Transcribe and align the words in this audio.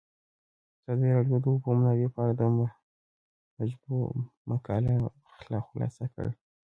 ازادي 0.85 1.09
راډیو 1.15 1.37
د 1.39 1.43
د 1.43 1.45
اوبو 1.51 1.69
منابع 1.77 2.07
په 2.13 2.19
اړه 2.23 2.33
د 2.39 2.41
مجلو 3.57 3.97
مقالو 4.49 4.93
خلاصه 5.71 6.05
کړې. 6.13 6.31